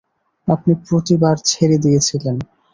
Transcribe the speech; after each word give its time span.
আপনি 0.47 0.73
প্রতিবার 0.87 1.35
ছেড়ে 1.45 1.77
দিয়েছিলেন। 1.77 2.35